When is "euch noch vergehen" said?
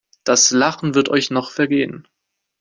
1.09-2.07